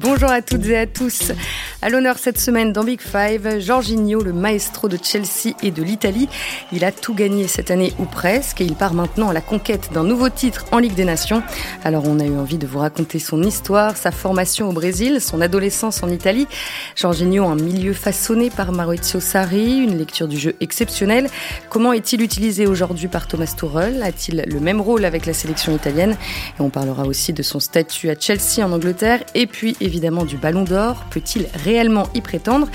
[0.00, 1.32] Bonjour à toutes et à tous.
[1.80, 6.28] À l'honneur cette semaine dans Big Five, Jorginho, le maestro de Chelsea et de l'Italie.
[6.72, 9.90] Il a tout gagné cette année ou presque et il part maintenant à la conquête
[9.94, 11.40] d'un nouveau titre en Ligue des Nations.
[11.84, 15.40] Alors on a eu envie de vous raconter son histoire, sa formation au Brésil, son
[15.40, 16.48] adolescence en Italie.
[16.96, 21.30] Jorginho, un milieu façonné par Maurizio Sarri, une lecture du jeu exceptionnelle.
[21.70, 24.02] Comment est-il utilisé aujourd'hui par Thomas Tuchel?
[24.02, 26.16] A-t-il le même rôle avec la sélection italienne?
[26.58, 30.38] Et on parlera aussi de son statut à Chelsea en Angleterre et puis évidemment du
[30.38, 31.04] Ballon d'Or.
[31.10, 32.66] Peut-il réellement y prétendre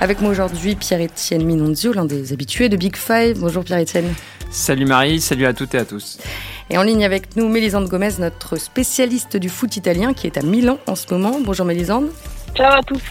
[0.00, 3.38] Avec moi aujourd'hui Pierre-Étienne Minonzio, l'un des habitués de Big Five.
[3.38, 4.12] Bonjour Pierre-Étienne.
[4.50, 6.18] Salut Marie, salut à toutes et à tous.
[6.68, 10.42] Et en ligne avec nous, Mélisande Gomez, notre spécialiste du foot italien qui est à
[10.42, 11.38] Milan en ce moment.
[11.40, 12.08] Bonjour Mélisande.
[12.56, 13.02] Ciao à tous.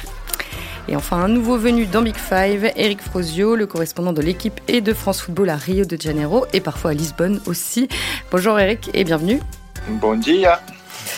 [0.90, 4.82] Et enfin, un nouveau venu dans Big Five, Eric Frosio, le correspondant de l'équipe et
[4.82, 7.88] de France Football à Rio de Janeiro et parfois à Lisbonne aussi.
[8.32, 9.40] Bonjour Eric et bienvenue.
[9.88, 10.60] Bon dia.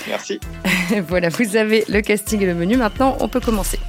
[0.07, 0.39] Merci.
[1.07, 2.77] voilà, vous avez le casting et le menu.
[2.77, 3.79] Maintenant, on peut commencer.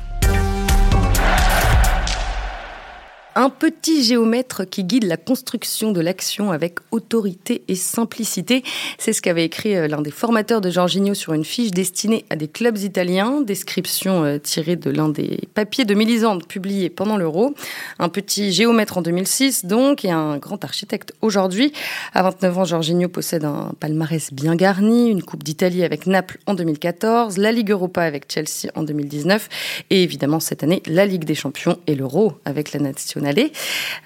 [3.35, 8.63] Un petit géomètre qui guide la construction de l'action avec autorité et simplicité.
[8.99, 12.37] C'est ce qu'avait écrit euh, l'un des formateurs de Jorginho sur une fiche destinée à
[12.37, 13.41] des clubs italiens.
[13.41, 17.55] Description euh, tirée de l'un des papiers de Mélisande publiés pendant l'Euro.
[17.99, 21.73] Un petit géomètre en 2006 donc et un grand architecte aujourd'hui.
[22.13, 26.53] À 29 ans, Jorginho possède un palmarès bien garni, une Coupe d'Italie avec Naples en
[26.53, 29.49] 2014, la Ligue Europa avec Chelsea en 2019
[29.89, 33.22] et évidemment cette année la Ligue des Champions et l'Euro avec la nation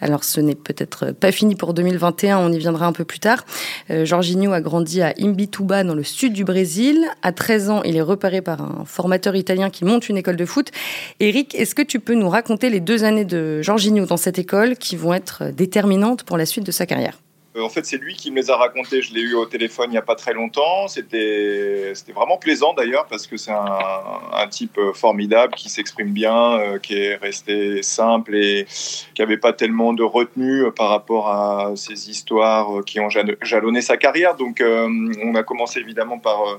[0.01, 3.45] alors ce n'est peut-être pas fini pour 2021, on y viendra un peu plus tard.
[3.91, 7.07] Euh, Jorginho a grandi à Imbituba dans le sud du Brésil.
[7.23, 10.45] À 13 ans, il est repéré par un formateur italien qui monte une école de
[10.45, 10.71] foot.
[11.21, 14.77] Eric, est-ce que tu peux nous raconter les deux années de Jorginho dans cette école
[14.77, 17.19] qui vont être déterminantes pour la suite de sa carrière?
[17.61, 19.03] En fait, c'est lui qui me les a racontés.
[19.03, 20.89] Je l'ai eu au téléphone il n'y a pas très longtemps.
[20.89, 26.79] C'était vraiment plaisant d'ailleurs parce que c'est un, type euh, formidable qui s'exprime bien, euh,
[26.79, 28.67] qui est resté simple et
[29.15, 33.09] qui n'avait pas tellement de retenue par rapport à ces histoires qui ont
[33.43, 34.37] jalonné sa carrière.
[34.37, 36.59] Donc, on a commencé évidemment par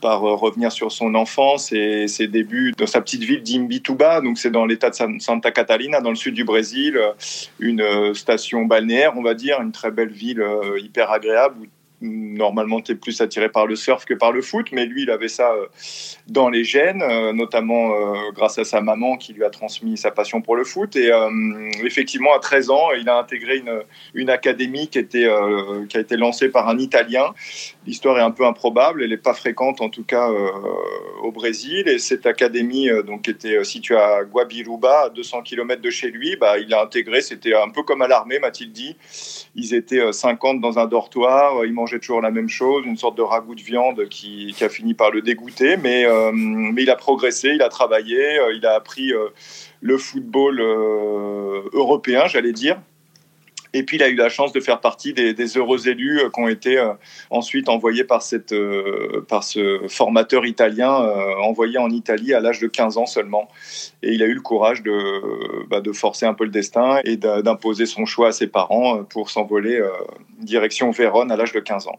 [0.00, 4.20] par euh, revenir sur son enfance et ses débuts dans sa petite ville d'Imbituba.
[4.20, 7.12] Donc, c'est dans l'état de Santa Catalina, dans le sud du Brésil, euh,
[7.58, 10.44] une euh, station balnéaire, on va dire, une très belle ville
[10.78, 11.68] hyper agréable
[12.00, 15.10] normalement tu es plus attiré par le surf que par le foot, mais lui il
[15.10, 15.66] avait ça euh,
[16.28, 20.10] dans les gènes, euh, notamment euh, grâce à sa maman qui lui a transmis sa
[20.10, 20.96] passion pour le foot.
[20.96, 21.10] Et
[21.84, 23.82] effectivement, à 13 ans, il a intégré une,
[24.14, 25.28] une académie qui, était,
[25.88, 27.34] qui a été lancée par un Italien.
[27.86, 30.28] L'histoire est un peu improbable, elle n'est pas fréquente en tout cas
[31.22, 31.88] au Brésil.
[31.88, 36.58] Et cette académie donc, était située à Guabiruba, à 200 km de chez lui, bah,
[36.58, 38.96] il a intégré, c'était un peu comme à l'armée, m'a-t-il dit.
[39.54, 43.22] Ils étaient 50 dans un dortoir, ils mangeait toujours la même chose, une sorte de
[43.22, 45.78] ragoût de viande qui, a fini par le dégoûter.
[45.78, 49.28] Mais, euh, mais il a progressé, il a travaillé, euh, il a appris euh,
[49.80, 50.60] le football
[51.72, 52.78] européen, j'allais dire.
[53.74, 56.48] Et puis il a eu la chance de faire partie des, heureux élus qui ont
[56.48, 56.82] été
[57.30, 58.54] ensuite envoyés par, cette,
[59.28, 60.90] par ce formateur italien,
[61.42, 63.48] envoyé en Italie à l'âge de 15 ans seulement.
[64.02, 67.16] Et il a eu le courage de, bah, de forcer un peu le destin et
[67.16, 69.82] d'imposer son choix à ses parents pour s'envoler
[70.40, 71.98] direction Vérone à l'âge de 15 ans.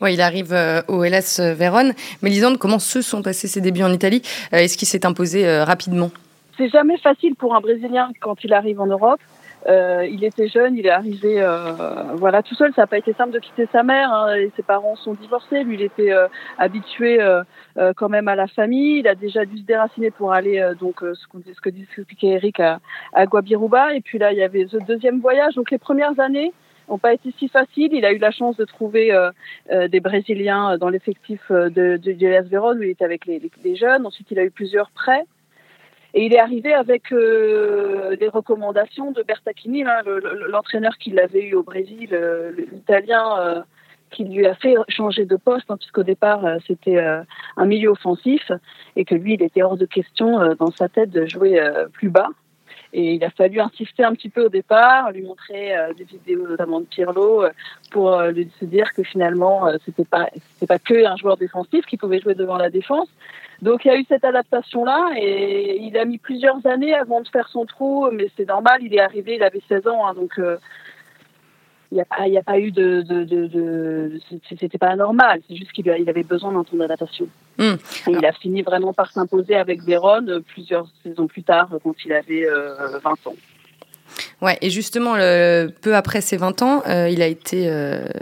[0.00, 1.92] Oui, il arrive euh, au LS Vérone.
[2.22, 4.22] Mais Lisande, comment se sont passés ses débuts en Italie?
[4.52, 6.10] Euh, Est-ce qu'il s'est imposé euh, rapidement?
[6.56, 9.20] C'est jamais facile pour un Brésilien quand il arrive en Europe.
[9.66, 11.72] Euh, il était jeune, il est arrivé euh,
[12.14, 12.72] voilà tout seul.
[12.74, 14.12] Ça n'a pas été simple de quitter sa mère.
[14.12, 15.64] Hein, et ses parents sont divorcés.
[15.64, 16.28] Lui, il était euh,
[16.58, 17.18] habitué
[17.96, 19.00] quand même à la famille.
[19.00, 22.60] Il a déjà dû se déraciner pour aller donc ce, qu'on ce que expliquait Eric
[22.60, 22.80] à,
[23.12, 23.94] à Guabiruba.
[23.94, 25.54] Et puis là, il y avait ce deuxième voyage.
[25.54, 26.52] Donc les premières années,
[26.90, 27.92] n'ont pas été si faciles.
[27.92, 29.30] Il a eu la chance de trouver euh,
[29.70, 33.76] euh, des Brésiliens dans l'effectif euh, de, de, de où il était avec les, les,
[33.76, 34.06] jeunes.
[34.06, 35.24] Ensuite, il a eu plusieurs prêts.
[36.14, 40.02] Et il est arrivé avec des recommandations de Bertacchini, hein,
[40.48, 42.10] l'entraîneur qui l'avait eu au Brésil,
[42.72, 43.64] l'italien
[44.10, 48.50] qui lui a fait changer de poste, hein, puisqu'au départ c'était un milieu offensif
[48.96, 51.60] et que lui il était hors de question dans sa tête de jouer
[51.92, 52.28] plus bas.
[52.92, 56.48] Et il a fallu insister un petit peu au départ, lui montrer euh, des vidéos
[56.48, 57.50] notamment de Pirlo euh,
[57.92, 61.86] pour euh, lui se dire que finalement c'était pas c'était pas que un joueur défensif
[61.86, 63.08] qui pouvait jouer devant la défense.
[63.62, 67.20] Donc il y a eu cette adaptation là et il a mis plusieurs années avant
[67.20, 68.80] de faire son trou, mais c'est normal.
[68.82, 70.40] Il est arrivé, il avait 16 ans, hein, donc
[71.92, 73.02] il n'y a, pas, a pas eu de.
[73.02, 74.20] de, de,
[74.58, 77.28] C'était pas normal, c'est juste qu'il il avait besoin d'un temps d'adaptation.
[77.58, 77.74] Hmm.
[78.06, 82.46] il a fini vraiment par s'imposer avec Véron plusieurs saisons plus tard, quand il avait
[83.02, 83.34] 20 ans.
[84.42, 87.70] Ouais, et justement, peu après ses 20 ans, il a été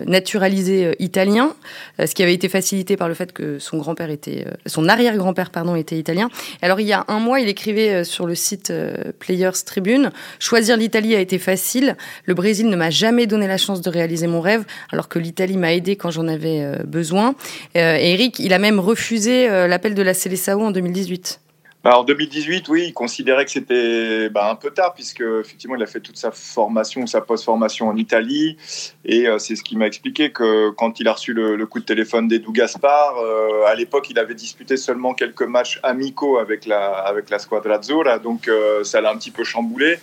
[0.06, 1.54] naturalisé italien,
[1.98, 5.76] ce qui avait été facilité par le fait que son grand-père était, son arrière-grand-père pardon,
[5.76, 6.28] était italien.
[6.60, 8.72] Alors il y a un mois, il écrivait sur le site
[9.20, 10.10] Players Tribune
[10.40, 11.96] choisir l'Italie a été facile.
[12.24, 15.56] Le Brésil ne m'a jamais donné la chance de réaliser mon rêve, alors que l'Italie
[15.56, 17.36] m'a aidé quand j'en avais besoin.
[17.74, 21.40] Eric, il a même refusé l'appel de la Célessao en 2018.
[21.88, 25.82] Bah, en 2018, oui, il considérait que c'était bah, un peu tard, puisque effectivement, il
[25.82, 28.58] a fait toute sa formation, sa post-formation en Italie.
[29.06, 31.86] Et euh, c'est ce qui m'a expliqué que quand il a reçu le, coup de
[31.86, 36.90] téléphone d'Edu Gaspar, euh, à l'époque, il avait disputé seulement quelques matchs amicaux avec la,
[36.90, 39.98] avec la Squadra Azzurra, donc euh, ça l'a un petit peu chamboulé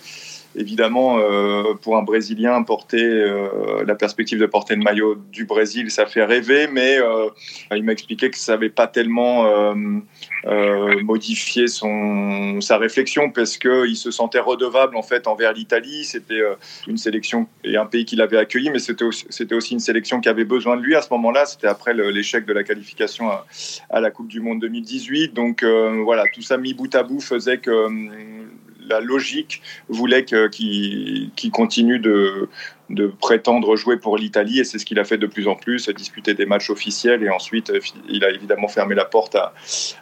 [0.56, 5.90] évidemment, euh, pour un Brésilien, porter euh, la perspective de porter le maillot du Brésil,
[5.90, 7.28] ça fait rêver, mais euh,
[7.74, 9.46] il m'a expliqué que ça n'avait pas tellement
[11.02, 16.04] modifié son, sa réflexion parce qu'il se sentait redevable en fait envers l'Italie.
[16.04, 16.40] C'était
[16.86, 20.28] une sélection et un pays qu'il avait accueilli, mais c'était aussi, aussi, une sélection qui
[20.28, 21.46] avait besoin de lui à ce moment-là.
[21.46, 23.46] C'était après l'échec de la qualification à,
[23.90, 25.34] à, la Coupe du Monde 2018.
[25.34, 27.70] Donc voilà, tout ça mis bout à bout faisait que
[28.88, 32.48] la logique voulait qu'il continue de,
[33.20, 36.34] prétendre jouer pour l'Italie et c'est ce qu'il a fait de plus en plus, disputer
[36.34, 37.72] des matchs officiels et ensuite
[38.08, 39.36] il a évidemment fermé la porte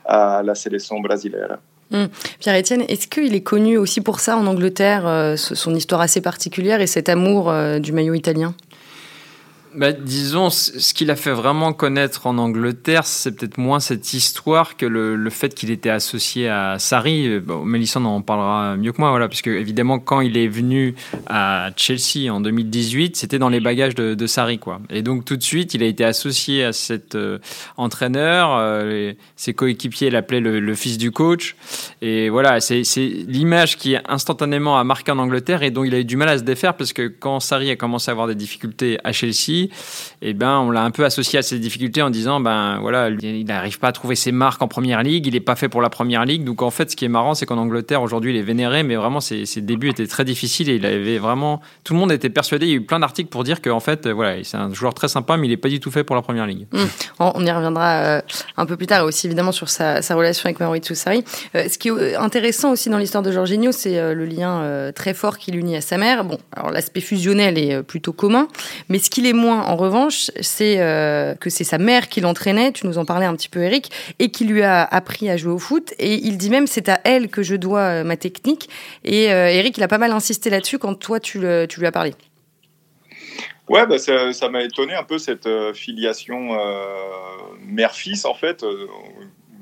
[0.05, 1.59] à, la sélection brésilienne.
[1.93, 2.09] Hum.
[2.41, 6.81] Pierre-Etienne, est-ce qu'il est connu aussi pour ça en Angleterre, euh, son histoire assez particulière
[6.81, 8.55] et cet amour euh, du maillot italien?
[9.77, 14.77] Bah, disons, ce qu'il a fait vraiment connaître en Angleterre, c'est peut-être moins cette histoire
[14.77, 17.41] que le, le fait qu'il était associé à Sarri.
[17.41, 20.95] Bon, Mélissande en parlera mieux que moi, voilà, puisque évidemment, quand il est venu
[21.27, 24.81] à Chelsea en 2018, c'était dans les bagages de, de, Sarri, quoi.
[24.91, 27.39] Et donc, tout de suite, il a été associé à cet euh,
[27.77, 28.55] entraîneur.
[28.57, 31.57] Euh, ses coéquipiers l'appelaient le, le, fils du coach.
[32.01, 36.05] Et voilà, c'est l'image qui instantanément a marqué en Angleterre et dont il a eu
[36.05, 38.99] du mal à se défaire, parce que quand Sarri a commencé à avoir des difficultés
[39.05, 39.64] à Chelsea,
[40.23, 43.45] eh ben on l'a un peu associé à ces difficultés en disant ben voilà, il
[43.45, 45.91] n'arrive pas à trouver ses marques en première ligue, il n'est pas fait pour la
[45.91, 46.45] première ligue.
[46.45, 48.97] Donc en fait, ce qui est marrant, c'est qu'en Angleterre aujourd'hui, il est vénéré, mais
[48.97, 52.67] vraiment ses, débuts étaient très difficiles et il avait vraiment tout le monde était persuadé.
[52.67, 55.09] Il y a eu plein d'articles pour dire qu'en fait, voilà, c'est un joueur très
[55.09, 56.67] sympa, mais il n'est pas du tout fait pour la première ligue.
[56.73, 56.79] Mmh.
[57.21, 58.21] On y reviendra euh,
[58.57, 61.25] un peu plus tard, aussi évidemment sur sa, relation avec Maurizio Sarri.
[61.55, 65.15] Euh, ce qui est intéressant aussi dans l'histoire de Jorginho, c'est euh, le lien très
[65.15, 66.25] fort qui l'unit à sa mère.
[66.25, 68.49] Bon, alors l'aspect fusionnel est plutôt commun,
[68.89, 72.73] mais ce qu'il est moins en revanche, c'est euh, que c'est sa mère qui l'entraînait,
[72.73, 75.53] tu nous en parlais un petit peu Eric, et qui lui a appris à jouer
[75.53, 75.93] au foot.
[75.99, 78.69] Et il dit même c'est à elle que je dois euh, ma technique.
[79.05, 82.15] Et euh, Eric, il a pas mal insisté là-dessus quand toi tu, lui as parlé.
[83.69, 86.51] Ouais, bah ça m'a étonné un peu cette filiation
[87.67, 88.63] mère-fils en fait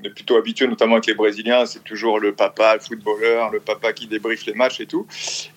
[0.05, 3.93] est plutôt habitué, notamment avec les Brésiliens, c'est toujours le papa, le footballeur, le papa
[3.93, 5.07] qui débriefe les matchs et tout.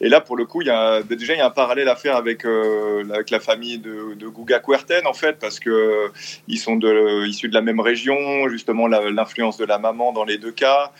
[0.01, 1.95] Et là, pour le coup, il y a, déjà, il y a un parallèle à
[1.95, 6.07] faire avec, euh, avec la famille de, de Guga Kuerten, en fait, parce que euh,
[6.47, 10.38] ils sont de, issus de la même région, justement, l'influence de la maman dans les
[10.38, 10.91] deux cas.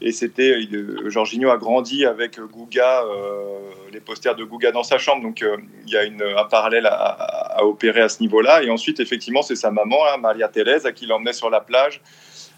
[0.00, 0.58] Et c'était,
[1.06, 3.58] Jorginho a grandi avec Guga, euh,
[3.92, 5.44] les posters de Guga dans sa chambre, donc
[5.86, 8.62] il y a un parallèle à, opérer à ce niveau-là.
[8.62, 12.00] Et ensuite, effectivement, c'est sa maman, hein, Maria Thérèse, à qui l'emmenait sur la plage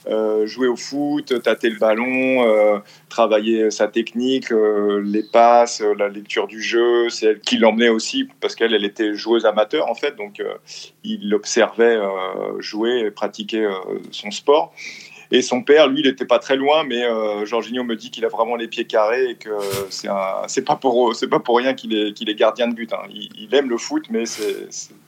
[0.08, 6.08] euh, jouer au foot, tâter le ballon, euh, travailler sa technique, euh, les passes, la
[6.08, 7.08] lecture du jeu.
[7.08, 10.42] C'est elle qui l'emmenait aussi parce qu'elle, elle était joueuse amateur en fait, donc
[11.02, 11.98] il l'observait
[12.58, 13.68] jouer et pratiquer
[14.10, 14.72] son sport.
[15.30, 18.24] Et son père, lui, il n'était pas très loin, mais euh, Jorginho me dit qu'il
[18.24, 19.50] a vraiment les pieds carrés et que
[19.90, 20.08] c'est
[20.46, 22.92] c'est pas pour pas pour rien qu'il est qu'il est gardien de but.
[22.92, 23.08] Hein.
[23.10, 24.24] Il, aime le foot, mais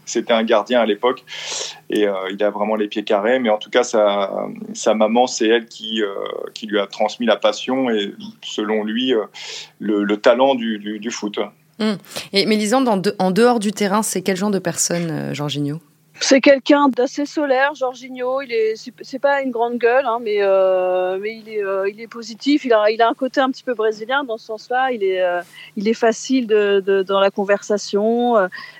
[0.05, 1.25] c'était un gardien à l'époque
[1.91, 3.39] et euh, il a vraiment les pieds carrés.
[3.39, 6.15] Mais en tout cas, sa, sa maman, c'est elle qui euh,
[6.55, 9.13] qui lui a transmis la passion et selon lui
[9.79, 11.39] le, talent du, du, foot.
[11.79, 11.97] Hum.
[12.33, 15.81] Et Mélisande, en, dehors du terrain, c'est quel genre de personne, Jorginho?
[16.21, 18.41] C'est quelqu'un d'assez solaire, Jorginho.
[18.43, 22.01] Il est, c'est pas une grande gueule, hein, mais euh, mais il est, euh, il
[22.01, 22.65] est positif.
[22.65, 24.91] Il a, il a un côté un petit peu brésilien dans ce sens-là.
[24.93, 25.41] Il est, euh,
[25.77, 28.37] il est facile de, de, dans la conversation.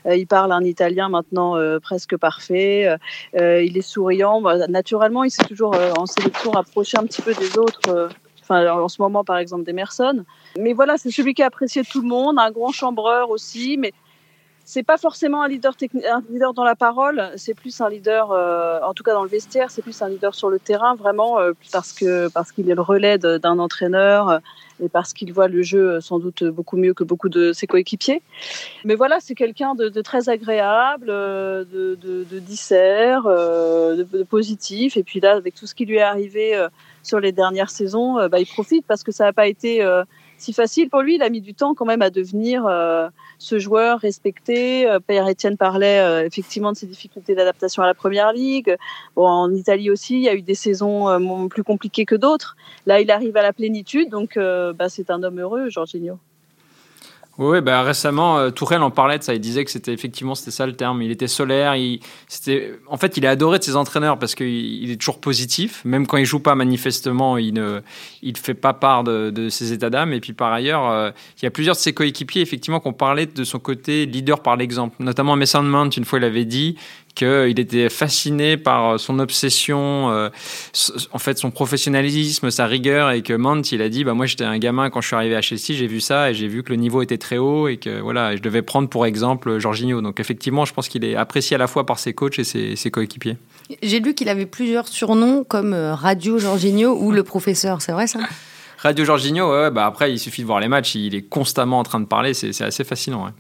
[0.07, 2.89] il parle un italien maintenant presque parfait.
[3.35, 4.41] il est souriant.
[4.41, 8.09] Bah, naturellement, il s'est toujours en sélection rapproché un petit peu des autres.
[8.43, 10.25] Enfin, en ce moment, par exemple, d'Emerson.
[10.59, 13.93] Mais voilà, c'est celui qui a apprécié tout le monde, un grand chambreur aussi, mais
[14.69, 15.75] c'est pas forcément un leader,
[16.13, 19.29] un leader dans la parole, c'est plus un leader, euh, en tout cas dans le
[19.31, 22.75] vestiaire, c'est plus un leader sur le terrain, vraiment, euh, parce que parce qu'il est
[22.75, 24.39] le relais d'un entraîneur euh,
[24.85, 28.21] et parce qu'il voit le jeu sans doute beaucoup mieux que beaucoup de ses coéquipiers.
[28.85, 34.99] Mais voilà, c'est quelqu'un de, très agréable, de, de, de dissert, de, positif.
[34.99, 36.63] Et puis là, avec tout ce qui lui est arrivé
[37.03, 39.83] sur les dernières saisons, bah, il profite parce que ça n'a pas été
[40.39, 41.17] si facile pour lui.
[41.17, 42.67] Il a mis du temps quand même à devenir
[43.39, 44.89] ce joueur respecté.
[45.07, 48.77] Pierre-Etienne parlait effectivement de ses difficultés d'adaptation à la première ligue.
[49.17, 52.57] Bon, en Italie aussi, il y a eu des saisons plus compliquées que d'autres.
[52.87, 56.19] Là, il arrive à la plénitude, donc bah, c'est un homme heureux, Jorginho.
[57.39, 59.33] Oui, bah récemment, euh, Tourelle en parlait de ça.
[59.33, 61.03] Il disait que c'était effectivement c'était ça le terme.
[61.03, 61.77] Il était solaire.
[61.77, 65.21] Il, c'était, en fait, il est adoré de ses entraîneurs parce qu'il il est toujours
[65.21, 65.81] positif.
[65.85, 67.81] Même quand il joue pas, manifestement, il ne
[68.23, 70.13] il fait pas part de, de ses états d'âme.
[70.13, 72.93] Et puis par ailleurs, euh, il y a plusieurs de ses coéquipiers effectivement qui ont
[72.93, 74.97] parlé de son côté leader par l'exemple.
[74.99, 76.77] Notamment Mason Mount, une fois, il avait dit
[77.19, 80.29] qu'il était fasciné par son obsession, euh,
[81.13, 84.45] en fait son professionnalisme, sa rigueur, et que Mant, il a dit, bah moi j'étais
[84.45, 86.71] un gamin quand je suis arrivé à Chelsea, j'ai vu ça et j'ai vu que
[86.71, 90.01] le niveau était très haut et que voilà, je devais prendre pour exemple Jorginho.
[90.01, 92.91] Donc effectivement, je pense qu'il est apprécié à la fois par ses coachs et ses,
[92.91, 93.37] coéquipiers.
[93.83, 98.07] J'ai lu qu'il avait plusieurs surnoms comme euh, Radio Jorginho ou le professeur, c'est vrai
[98.07, 98.21] ça?
[98.79, 101.83] Radio Jorginho, ouais, bah après il suffit de voir les matchs, il est constamment en
[101.83, 103.25] train de parler, c'est assez fascinant.
[103.25, 103.33] Ouais.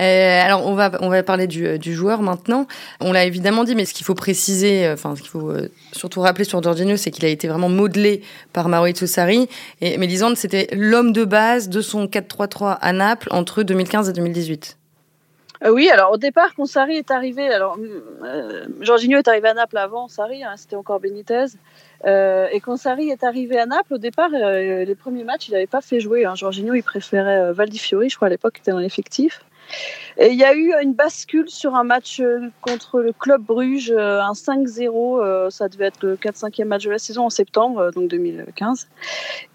[0.00, 2.66] Euh, alors on va on va parler du, du joueur maintenant.
[3.00, 5.68] On l'a évidemment dit, mais ce qu'il faut préciser, euh, enfin ce qu'il faut euh,
[5.92, 8.22] surtout rappeler sur Jorginho, c'est qu'il a été vraiment modelé
[8.52, 9.48] par Maurizio Sarri.
[9.80, 14.76] Et Mélisande, c'était l'homme de base de son 4-3-3 à Naples entre 2015 et 2018.
[15.70, 17.78] oui, alors au départ, quand Sarri est arrivé, alors
[18.24, 21.46] euh, est arrivé à Naples avant Sarri, hein, c'était encore Benitez.
[22.04, 25.68] Euh, et quand Sarri est arrivé à Naples, au départ, les premiers matchs, il n'avait
[25.68, 26.24] pas fait jouer.
[26.24, 26.34] Hein.
[26.36, 29.40] Il préférait Valdifiori, je crois à l'époque, était dans l'effectif.
[30.16, 33.90] Et il y a eu une bascule sur un match euh, contre le Club Bruges,
[33.90, 35.20] euh, un 5-0.
[35.20, 38.88] Euh, ça devait être le 4-5e match de la saison en septembre, donc 2015.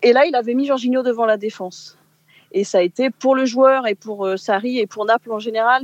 [0.03, 1.95] Et là, il avait mis Jorginho devant la défense.
[2.51, 5.83] Et ça a été pour le joueur et pour Sarri et pour Naples en général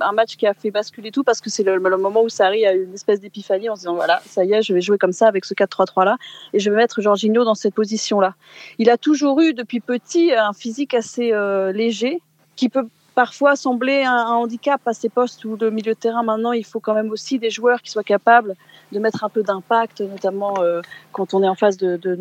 [0.00, 2.76] un match qui a fait basculer tout parce que c'est le, moment où Sarri a
[2.76, 5.10] eu une espèce d'épiphanie en se disant voilà, ça y est, je vais jouer comme
[5.10, 6.16] ça avec ce 4-3-3 là
[6.52, 8.36] et je vais mettre Jorginho dans cette position là.
[8.78, 11.32] Il a toujours eu depuis petit un physique assez
[11.74, 12.20] léger
[12.54, 16.52] qui peut parfois sembler un, handicap à ces postes où le milieu de terrain maintenant
[16.52, 18.54] il faut quand même aussi des joueurs qui soient capables
[18.92, 20.82] de mettre un peu d'impact, notamment euh,
[21.12, 22.14] quand on est en face de, de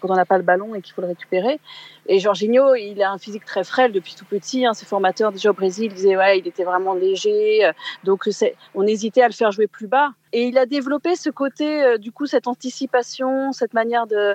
[0.00, 1.60] quand on n'a pas le ballon et qu'il faut le récupérer.
[2.06, 4.66] Et Jorginho, il a un physique très frêle depuis tout petit.
[4.66, 4.74] Hein.
[4.74, 7.72] Ses formateurs déjà au Brésil disaient ouais, il était vraiment léger, euh,
[8.04, 8.28] donc
[8.74, 10.10] on hésitait à le faire jouer plus bas.
[10.32, 14.34] Et il a développé ce côté, euh, du coup, cette anticipation, cette manière de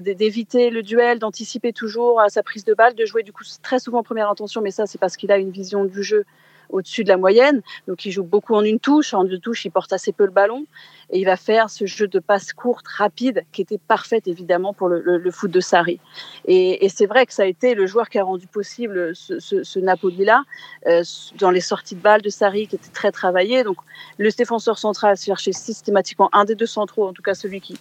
[0.00, 3.78] d'éviter le duel, d'anticiper toujours à sa prise de balle, de jouer du coup très
[3.78, 4.62] souvent en première intention.
[4.62, 6.24] Mais ça, c'est parce qu'il a une vision du jeu
[6.70, 7.62] au-dessus de la moyenne.
[7.88, 9.14] Donc il joue beaucoup en une touche.
[9.14, 10.66] En deux touches, il porte assez peu le ballon.
[11.10, 14.88] Et il va faire ce jeu de passe courte, rapide, qui était parfait évidemment pour
[14.88, 16.00] le, foot de Sarri.
[16.46, 20.42] Et, c'est vrai que ça a été le joueur qui a rendu possible ce, Napoli-là,
[20.88, 21.02] euh,
[21.38, 23.62] dans les sorties de balles de Sarri, qui était très travaillé.
[23.62, 23.76] Donc
[24.18, 27.76] le défenseur central cherchait systématiquement un des deux centraux, en tout cas celui qui,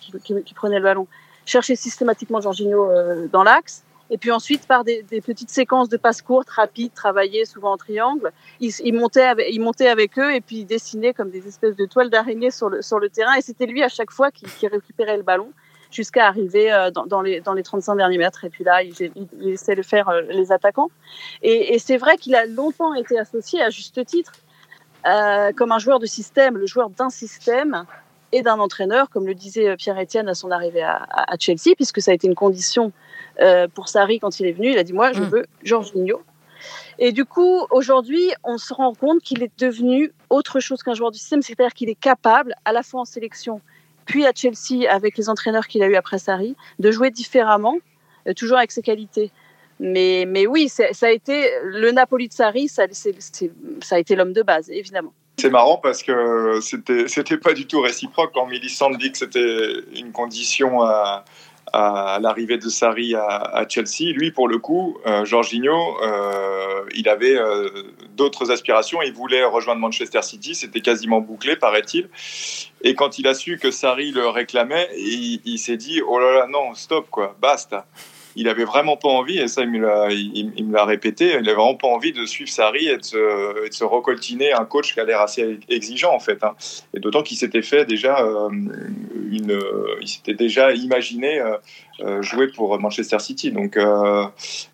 [0.55, 1.07] prenait le ballon,
[1.45, 3.83] cherchait systématiquement Jorginho euh, dans l'axe.
[4.09, 8.31] Et puis ensuite, par des, petites séquences de passes courtes, rapides, travaillées, souvent en triangle,
[8.59, 11.75] il, il, montait avec, il montait avec eux et puis il dessinait comme des espèces
[11.75, 13.33] de toiles d'araignée sur le, le terrain.
[13.35, 15.51] Et c'était lui à chaque fois qui, récupérait le ballon
[15.91, 18.43] jusqu'à arriver euh, dans, les, dans les 35 derniers mètres.
[18.45, 20.91] Et puis là, il, il essaie de faire euh, les attaquants.
[21.41, 24.33] Et, et c'est vrai qu'il a longtemps été associé, à juste titre,
[25.07, 27.85] euh, comme un joueur de système, le joueur d'un système
[28.35, 32.11] et d'un entraîneur, comme le disait Pierre-Etienne à son arrivée à, à, Chelsea, puisque ça
[32.11, 32.91] a été une condition
[33.41, 34.71] euh, pour Sarri quand il est venu.
[34.71, 35.25] Il a dit moi, je mm.
[35.25, 36.21] veux Jorginho.
[36.99, 41.11] Et du coup, aujourd'hui, on se rend compte qu'il est devenu autre chose qu'un joueur
[41.11, 43.61] du système, c'est-à-dire qu'il est capable, à la fois en sélection,
[44.05, 47.77] puis à Chelsea, avec les entraîneurs qu'il a eu après Sarri, de jouer différemment,
[48.27, 49.31] euh, toujours avec ses qualités.
[49.79, 54.33] Mais, mais oui, ça a été le Napoli de Sarri, ça, ça a été l'homme
[54.33, 55.13] de base, évidemment.
[55.37, 59.73] C'est marrant parce que c'était c'était pas du tout réciproque quand Millicent dit que c'était
[59.95, 61.25] une condition à,
[62.21, 64.13] l'arrivée de Sarri à, Chelsea.
[64.13, 67.69] Lui, pour le coup, euh, Jorginho, euh, il avait euh,
[68.15, 69.01] d'autres aspirations.
[69.01, 70.55] Il voulait rejoindre Manchester City.
[70.55, 72.07] C'était quasiment bouclé, paraît-il.
[72.81, 76.33] Et quand il a su que Sarri le réclamait, il, il s'est dit Oh là
[76.33, 77.85] là, non, stop, quoi, basta
[78.35, 81.87] il avait vraiment pas envie, et ça il me l'a, répété, il avait vraiment pas
[81.87, 85.21] envie de suivre Sarri et de se, de se recoltiner un coach qui a l'air
[85.21, 86.43] assez exigeant en fait.
[86.43, 86.55] Hein.
[86.93, 89.59] Et d'autant qu'il s'était fait déjà euh, une,
[90.01, 91.57] il s'était déjà imaginé euh,
[92.01, 93.51] euh, jouer pour Manchester City.
[93.51, 93.77] Donc,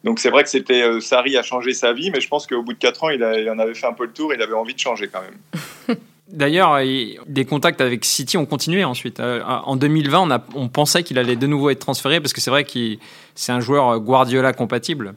[0.04, 2.74] donc c'est vrai que c'était Sarri a changé sa vie, mais je pense qu'au bout
[2.74, 4.74] de 4 ans, il, il en avait fait un peu le tour, il avait envie
[4.74, 5.98] de changer quand même.
[6.32, 6.80] D'ailleurs,
[7.28, 9.20] des contacts avec City ont continué ensuite.
[9.20, 12.64] Euh, en 2020, on, pensait qu'il allait de nouveau être transféré parce que c'est vrai
[12.64, 12.96] que
[13.36, 15.14] c'est un joueur Guardiola compatible.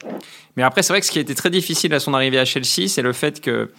[0.57, 2.45] Mais après, c'est vrai que ce qui a été très difficile à son arrivée à
[2.45, 3.71] Chelsea, c'est le fait que,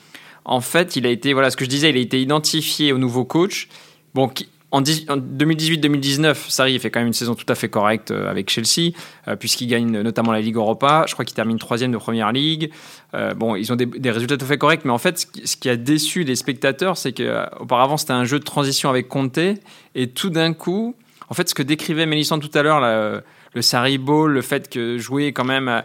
[0.45, 2.99] en fait, il a été, voilà ce que je disais, il a été identifié au
[2.99, 3.69] nouveau coach.
[4.15, 4.31] Bon,
[4.73, 8.93] en, 2018-2019, Sarri fait quand même une saison tout à fait correcte euh, avec Chelsea,
[9.29, 11.05] euh, puisqu'il gagne notamment la Ligue Europa.
[11.07, 12.71] Je crois qu'il termine troisième de Première Ligue.
[13.15, 15.69] Euh, bon, ils ont des, résultats tout à fait corrects, mais en fait, ce qui,
[15.69, 19.39] a déçu les spectateurs, c'est qu'auparavant, c'était un jeu de transition avec Conte,
[19.95, 20.97] et tout d'un coup,
[21.29, 22.81] en fait, ce que décrivait Mélissande tout à l'heure,
[23.55, 25.83] le Sarri Ball, le fait que jouer quand même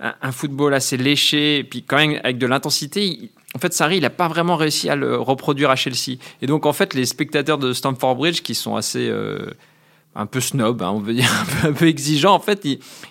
[0.00, 4.02] un football assez léché, et puis quand même avec de l'intensité, en fait, Sarri, il
[4.02, 6.18] n'a pas vraiment réussi à le reproduire à Chelsea.
[6.40, 9.50] Et donc, en fait, les spectateurs de Stamford Bridge, qui sont assez euh,
[10.14, 11.30] un peu snob, hein, on veut dire
[11.64, 12.66] un peu, exigeants, en fait,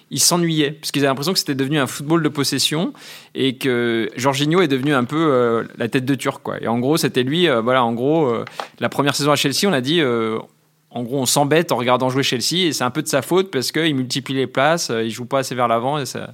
[0.10, 2.92] ils s'ennuyaient parce qu'ils avaient l'impression que c'était devenu un football de possession
[3.36, 6.62] et que Jorginho est devenu un peu euh, la tête de Turc, quoi.
[6.62, 7.48] Et en gros, c'était lui.
[7.48, 8.34] Euh, voilà, en gros,
[8.80, 10.02] la première saison à Chelsea, on a dit.
[10.02, 13.52] en gros, on s'embête en regardant jouer Chelsea et c'est un peu de sa faute
[13.52, 16.34] parce qu'il multiplie les places, il joue pas assez vers l'avant et ça,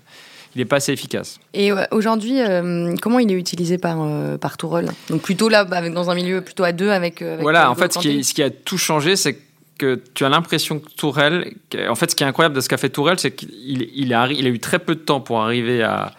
[0.57, 1.39] il n'est pas assez efficace.
[1.53, 4.89] Et euh, aujourd'hui, euh, comment il est utilisé par, euh, par Tourelle?
[5.09, 7.23] Donc plutôt là, avec, dans un milieu plutôt à deux avec.
[7.41, 9.37] voilà, en fait, ce qui, ce qui, a tout changé, c'est
[9.77, 11.53] que tu as l'impression que Tourelle.
[11.87, 14.27] En fait, ce qui est incroyable de ce qu'a fait Tourelle, c'est qu'il il a,
[14.31, 16.13] il a eu très peu de temps pour arriver à,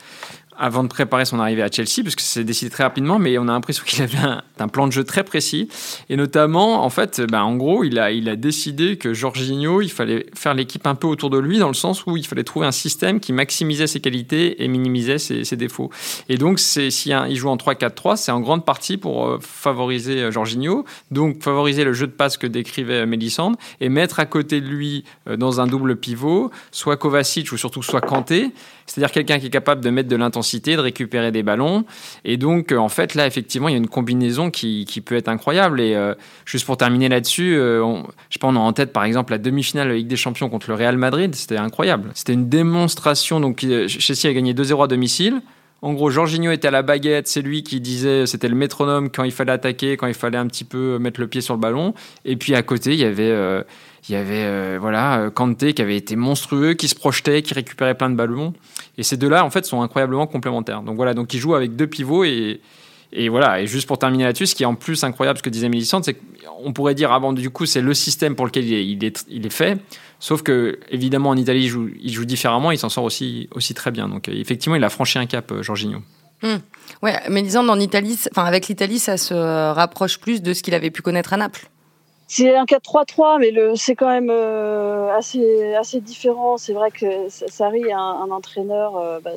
[0.58, 3.42] avant de préparer son arrivée à Chelsea, parce que c'est décidé très rapidement, mais on
[3.42, 4.18] a l'impression qu'il avait
[4.58, 5.68] un, plan de jeu très précis.
[6.08, 9.90] Et notamment, en fait, ben, en gros, il a, il a décidé que Jorginho, il
[9.90, 12.66] fallait faire l'équipe un peu autour de lui, dans le sens où il fallait trouver
[12.66, 15.90] un système qui maximisait ses qualités et minimisait ses, défauts.
[16.28, 16.88] Et donc, si
[17.28, 21.84] il joue en 3-4-3, c'est en grande partie pour euh, favoriser euh, Jorginho, donc favoriser
[21.84, 25.60] le jeu de passe que décrivait Mélissande, et mettre à côté de lui, euh, dans
[25.60, 28.52] un double pivot, soit Kovacic ou surtout soit Kanté,
[28.86, 31.84] c'est-à-dire quelqu'un qui est capable de mettre de l'intensité, de récupérer des ballons.
[32.24, 35.28] Et donc, euh, en fait, là, effectivement, il y a une combinaison qui, peut être
[35.28, 35.80] incroyable.
[35.80, 36.14] Et euh,
[36.44, 39.88] juste pour terminer là-dessus, euh, je pas, on a en tête, par exemple, la demi-finale
[39.88, 41.34] de Ligue des Champions contre le Real Madrid.
[41.34, 42.10] C'était incroyable.
[42.14, 43.40] C'était une démonstration.
[43.40, 45.40] Donc, Chelsea a gagné 2-0 à domicile.
[45.80, 49.22] En gros, Jorginho était à la baguette, c'est lui qui disait, c'était le métronome quand
[49.22, 51.94] il fallait attaquer, quand il fallait un petit peu mettre le pied sur le ballon.
[52.24, 53.32] Et puis à côté, il y avait
[54.08, 57.54] il y avait euh, voilà euh, Kanté qui avait été monstrueux, qui se projetait, qui
[57.54, 58.54] récupérait plein de ballons.
[58.96, 60.82] Et ces deux-là, en fait, sont incroyablement complémentaires.
[60.82, 62.60] Donc voilà, donc ils jouent avec deux pivots et,
[63.28, 63.60] voilà.
[63.60, 66.04] Et juste pour terminer là-dessus, ce qui est en plus incroyable, ce que disait Mélissande,
[66.04, 69.78] c'est qu'on pourrait dire avant du coup, c'est le système pour lequel il est, fait.
[70.20, 71.64] Sauf que évidemment en Italie,
[72.00, 74.08] il joue, différemment, il s'en sort aussi, très bien.
[74.08, 75.98] Donc effectivement, il a franchi un cap, euh, Jorginho.
[76.42, 76.60] Hum.
[77.02, 80.90] Ouais, Mélisande en Italie, enfin avec l'Italie, ça se rapproche plus de ce qu'il avait
[80.90, 81.68] pu connaître à Naples.
[82.30, 86.58] C'est un 4-3-3, mais le, c'est quand même euh, assez, assez différent.
[86.58, 88.98] C'est vrai que Sarri est un, un entraîneur.
[88.98, 89.30] Euh, bah,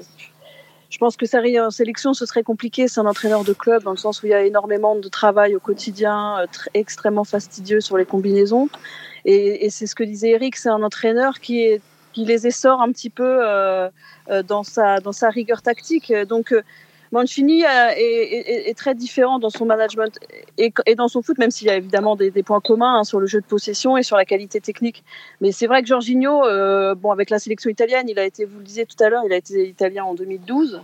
[0.89, 2.89] je pense que Sarri en sélection, ce serait compliqué.
[2.89, 5.56] C'est un entraîneur de club, dans le sens où il y a énormément de travail
[5.56, 8.67] au quotidien, euh, extrêmement fastidieux sur les combinaisons.
[9.23, 12.82] Et, et c'est ce que disait Eric, c'est un entraîneur qui, est, qui les essore
[12.82, 13.89] un petit peu euh,
[14.45, 16.12] dans, sa, dans sa rigueur tactique.
[16.27, 16.54] Donc,
[17.12, 20.17] Mancini euh, est, très différent dans son management
[20.58, 23.28] et, dans son foot, même s'il y a évidemment des, points communs hein, sur le
[23.28, 25.04] jeu de possession et sur la qualité technique.
[25.41, 28.60] Mais c'est vrai que Jorginho, euh, bon, avec la sélection italienne, il a été, vous
[28.60, 30.82] le disiez tout à l'heure, il a été italien en 2012.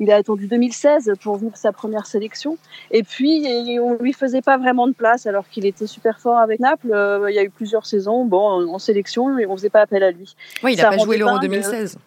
[0.00, 2.58] Il a attendu 2016 pour vivre sa première sélection.
[2.90, 3.46] Et puis,
[3.80, 6.92] on lui faisait pas vraiment de place alors qu'il était super fort avec Naples.
[6.92, 10.02] Euh, il y a eu plusieurs saisons bon, en, sélection et on faisait pas appel
[10.02, 10.34] à lui.
[10.64, 11.98] Oui, il n'a pas joué l'Euro 2016.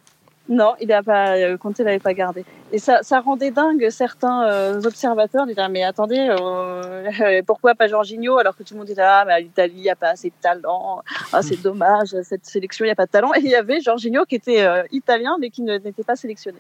[0.48, 2.46] Non, il a pas, euh, Conte l'avait pas gardé.
[2.72, 5.48] Et ça, ça rendait dingue certains euh, observateurs.
[5.48, 9.42] Disaient, mais attendez, euh, pourquoi pas Jorginho alors que tout le monde disait, ah, mais
[9.42, 11.02] l'Italie, il n'y a pas assez de talent.
[11.34, 13.34] Ah, c'est dommage, cette sélection, il n'y a pas de talent.
[13.34, 16.60] Et il y avait Jorginho qui était italien, mais qui n'était pas sélectionné.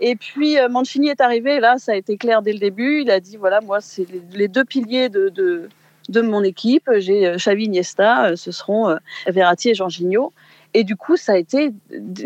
[0.00, 3.02] Et puis, Mancini est arrivé, là, ça a été clair dès le début.
[3.02, 5.68] Il a dit, voilà, moi, c'est les, deux piliers de, de,
[6.08, 6.90] de mon équipe.
[6.96, 8.96] J'ai Xavi Iniesta, ce seront
[9.28, 10.32] Verratti et Jorginho.
[10.74, 11.72] Et du coup, ça a été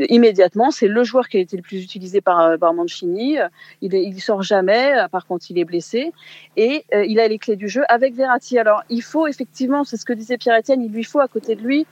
[0.09, 3.39] immédiatement, c'est le joueur qui a été le plus utilisé par, euh, par Mancini.
[3.83, 6.13] Il, est, il sort jamais, à part quand il est blessé.
[6.57, 8.59] Et euh, il a les clés du jeu avec Verratti.
[8.59, 11.63] Alors, il faut effectivement, c'est ce que disait Pierre-Etienne, il lui faut à côté de
[11.63, 11.87] lui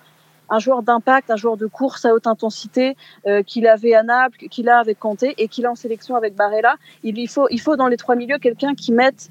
[0.51, 4.37] un joueur d'impact, un joueur de course à haute intensité euh, qu'il avait à Naples,
[4.51, 6.77] qu'il a avec Kanté et qu'il a en sélection avec Barella.
[7.03, 9.31] Il, il, faut, il faut dans les trois milieux quelqu'un qui mette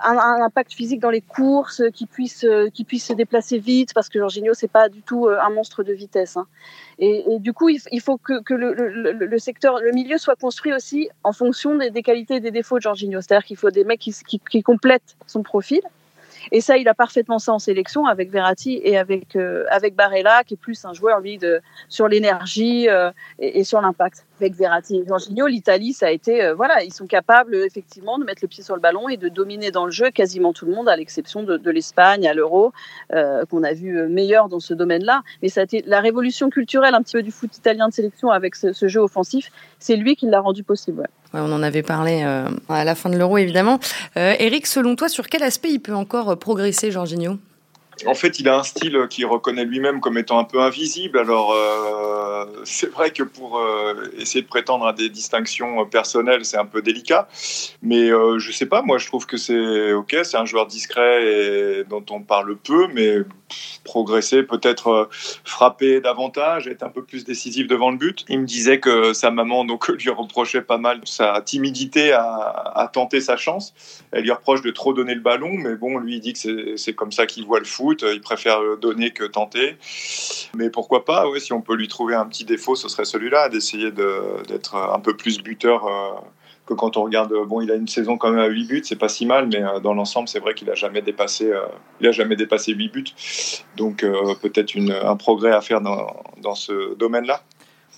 [0.00, 4.18] un, impact physique dans les courses, qui puisse, euh, puisse se déplacer vite, parce que
[4.18, 6.36] Jorginho, c'est pas du tout euh, un monstre de vitesse.
[6.36, 6.46] Hein.
[6.98, 11.76] Et, du coup, il, faut que, le, secteur, le milieu soit construit aussi en fonction
[11.76, 13.20] des, qualités et des défauts de Jorginho.
[13.20, 15.80] C'est-à-dire qu'il faut des mecs qui, complètent son profil
[16.52, 20.44] et ça, il a parfaitement ça en sélection avec Verratti et avec euh, avec Barella,
[20.44, 22.86] qui est plus un joueur lui de sur l'énergie
[23.40, 24.25] et, sur l'impact.
[24.40, 28.24] Avec Verratti et Jorginho, l'Italie, ça a été euh, voilà, ils sont capables effectivement de
[28.24, 30.74] mettre le pied sur le ballon et de dominer dans le jeu quasiment tout le
[30.74, 32.72] monde, à l'exception de, l'Espagne à l'Euro,
[33.10, 35.22] qu'on a vu meilleur dans ce domaine-là.
[35.42, 38.30] Mais ça a été la révolution culturelle un petit peu du foot italien de sélection
[38.30, 39.50] avec ce, jeu offensif.
[39.78, 41.00] C'est lui qui l'a rendu possible.
[41.00, 41.06] Ouais
[41.40, 43.78] on en avait parlé euh, à la fin de l'euro, évidemment.
[44.16, 47.38] Euh, Eric, selon toi, sur quel aspect il peut encore progresser, Jorginho?
[48.04, 51.18] En fait, il a un style qu'il reconnaît lui-même comme étant un peu invisible.
[51.18, 56.58] Alors, euh, c'est vrai que pour euh, essayer de prétendre à des distinctions personnelles, c'est
[56.58, 57.26] un peu délicat.
[57.80, 60.14] Mais euh, je sais pas, moi, je trouve que c'est OK.
[60.24, 63.18] C'est un joueur discret et dont on parle peu, mais
[63.84, 65.08] progresser, peut-être
[65.44, 68.24] frapper davantage, être un peu plus décisif devant le but.
[68.28, 72.24] Il me disait que sa maman donc lui reprochait pas mal sa timidité à,
[72.74, 73.72] à tenter sa chance.
[74.10, 76.94] Elle lui reproche de trop donner le ballon, mais bon, lui il dit que c'est
[76.94, 79.76] comme ça qu'il voit le foot il préfère donner que tenter.
[80.56, 83.90] Mais pourquoi pas, si on peut lui trouver un petit défaut, ce serait celui-là, d'essayer
[83.90, 86.20] d'être un peu plus buteur euh,
[86.66, 87.32] que quand on regarde.
[87.46, 89.62] Bon, il a une saison quand même à 8 buts, c'est pas si mal, mais
[89.62, 91.66] euh, dans l'ensemble, c'est vrai qu'il a jamais dépassé, euh,
[92.00, 93.04] il a jamais dépassé 8 buts.
[93.76, 94.04] Donc
[94.42, 97.42] peut-être un progrès à faire dans, dans ce domaine-là.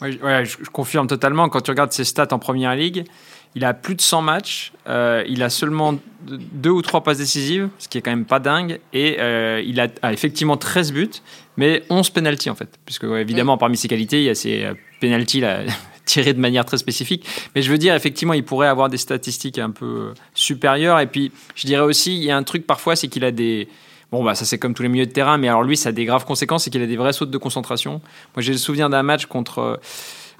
[0.00, 1.48] Oui, je, confirme totalement.
[1.48, 3.04] Quand tu regardes ses stats en première ligue,
[3.54, 4.72] il a plus de 100 matchs.
[4.88, 8.38] Euh, il a seulement deux ou trois passes décisives, ce qui est quand même pas
[8.38, 8.80] dingue.
[8.92, 11.10] Et euh, il a, effectivement 13 buts,
[11.56, 12.68] mais 11 pénalties en fait.
[12.84, 15.60] Puisque évidemment, parmi ses qualités, il y a ces euh, pénalties là,
[16.04, 17.26] tirés de manière très spécifique.
[17.54, 21.00] Mais je veux dire, effectivement, il pourrait avoir des statistiques un peu supérieures.
[21.00, 23.68] Et puis, je dirais aussi, il y a un truc parfois, c'est qu'il a des.
[24.10, 25.92] Bon, bah, ça c'est comme tous les milieux de terrain, mais alors lui, ça a
[25.92, 28.00] des graves conséquences, c'est qu'il a des vraies sautes de concentration.
[28.34, 29.78] Moi, j'ai le souvenir d'un match contre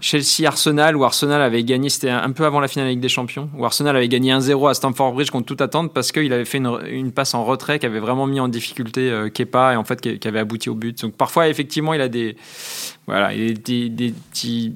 [0.00, 3.64] Chelsea-Arsenal, où Arsenal avait gagné, c'était un peu avant la finale Ligue des Champions, où
[3.64, 7.10] Arsenal avait gagné 1-0 à Stamford Bridge contre toute attente parce qu'il avait fait une,
[7.10, 10.28] passe en retrait qui avait vraiment mis en difficulté euh, Kepa et en fait qui,
[10.28, 11.02] avait abouti au but.
[11.02, 12.36] Donc parfois, effectivement, il a des,
[13.06, 14.74] voilà, des, des, petits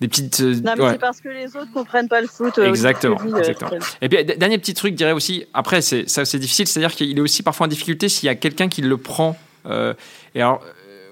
[0.00, 0.40] des petites.
[0.40, 2.58] Euh, non, mais c'est parce que les autres comprennent pas le foot.
[2.58, 3.18] Euh, exactement.
[3.36, 3.70] exactement.
[4.02, 7.16] Et puis, dernier petit truc, je dirais aussi, après, c'est, ça, c'est difficile, c'est-à-dire qu'il
[7.16, 9.36] est aussi parfois en difficulté s'il y a quelqu'un qui le prend.
[9.66, 10.60] et alors,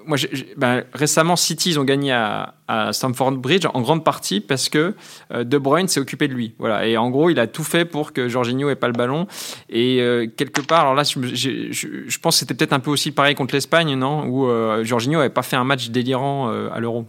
[0.09, 0.17] moi,
[0.57, 2.55] ben, récemment, City, ils ont gagné à,
[2.91, 4.93] Stamford Bridge en grande partie parce que
[5.33, 6.53] euh, De Bruyne s'est occupé de lui.
[6.59, 6.85] Voilà.
[6.85, 9.25] Et en gros, il a tout fait pour que Jorginho ait pas le ballon.
[9.69, 13.33] Et euh, quelque part, alors là, je, pense que c'était peut-être un peu aussi pareil
[13.33, 14.25] contre l'Espagne, non?
[14.25, 17.07] Où euh, Jorginho n'avait pas fait un match délirant à l'Euro.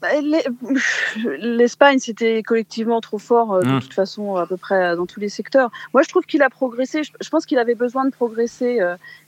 [0.00, 0.08] Bah,
[1.38, 3.80] L'Espagne, c'était collectivement trop fort, de mmh.
[3.80, 5.70] toute façon, à peu près dans tous les secteurs.
[5.92, 7.02] Moi, je trouve qu'il a progressé.
[7.02, 8.80] Je, pense qu'il avait besoin de progresser,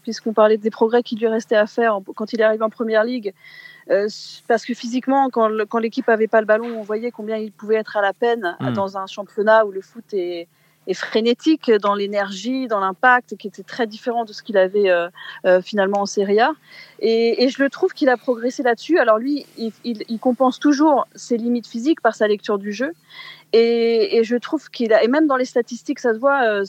[0.02, 3.04] puisqu'on parlait des progrès qui lui restaient à faire quand il est arrivé en première
[3.04, 3.32] ligue.
[4.46, 7.96] parce que physiquement, quand l'équipe avait pas le ballon, on voyait combien il pouvait être
[7.96, 8.72] à la peine mmh.
[8.72, 10.46] dans un championnat où le foot est,
[10.86, 15.08] et frénétique dans l'énergie, dans l'impact, qui était très différent de ce qu'il avait euh,
[15.44, 16.52] euh, finalement en Serie A.
[17.00, 18.98] Et, je le trouve qu'il a progressé là-dessus.
[18.98, 22.92] Alors lui, il, compense toujours ses limites physiques par sa lecture du jeu.
[23.52, 26.42] Et, je trouve qu'il a, et même dans les statistiques, ça se voit.
[26.44, 26.64] Euh,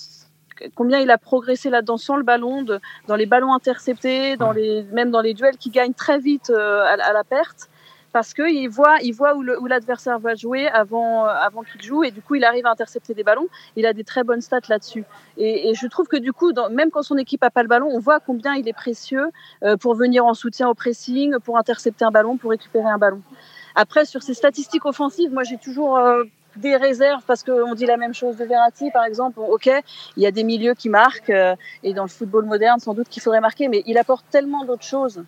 [0.76, 2.64] combien il a progressé là-dedans sans le ballon,
[3.08, 7.14] dans les ballons interceptés, dans les, même dans les duels qui gagnent très vite à,
[7.14, 7.72] la perte
[8.12, 12.12] parce qu'il voit, il voit où l'adversaire va jouer avant, euh, avant qu'il joue et
[12.12, 13.48] du coup il arrive à intercepter des ballons.
[13.76, 15.06] Il a des très bonnes stats là-dessus.
[15.38, 18.00] Et, je trouve que du coup, même quand son équipe n'a pas le ballon, on
[18.00, 19.28] voit combien il est précieux
[19.64, 23.22] euh, pour venir en soutien au pressing, pour intercepter un ballon, pour récupérer un ballon.
[23.76, 26.24] Après, sur ses statistiques offensives, moi j'ai toujours euh,
[26.58, 29.40] des réserves parce qu'on dit la même chose de Verratti, par exemple.
[29.40, 29.70] Ok,
[30.18, 31.32] il y a des milieux qui marquent
[31.84, 34.84] et dans le football moderne, sans doute qu'il faudrait marquer, mais il apporte tellement d'autres
[34.84, 35.24] choses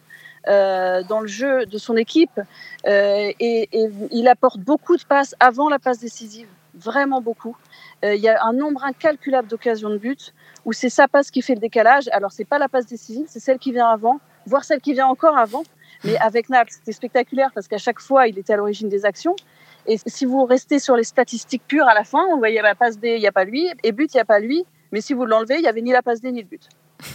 [0.48, 2.40] euh, dans le jeu de son équipe
[2.86, 3.70] euh, et,
[4.12, 7.56] il apporte beaucoup de passes avant la passe décisive, vraiment beaucoup.
[8.04, 10.34] Euh, il y a un nombre incalculable d'occasions de but
[10.66, 12.10] où c'est sa passe qui fait le décalage.
[12.12, 15.08] Alors c'est pas la passe décisive, c'est celle qui vient avant, voire celle qui vient
[15.08, 15.64] encore avant.
[16.04, 19.38] Mais avec Naples, c'était spectaculaire parce qu'à chaque fois, il était à l'origine des actions.
[19.86, 23.00] Et si vous restez sur les statistiques pures à la fin, on voyait la passe
[23.00, 24.66] D, il n'y a pas lui, et but, il n'y a pas lui.
[24.92, 26.68] Mais si vous l'enlevez, il n'y avait ni la passe D ni le but.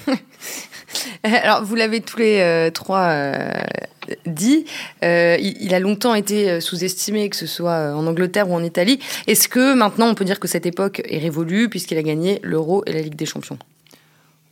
[1.22, 3.52] Alors, vous l'avez tous les euh, trois euh,
[4.26, 4.64] dit,
[5.04, 8.98] euh, il, a longtemps été sous-estimé, que ce soit en Angleterre ou en Italie.
[9.26, 12.82] Est-ce que maintenant on peut dire que cette époque est révolue puisqu'il a gagné l'Euro
[12.86, 13.58] et la Ligue des Champions?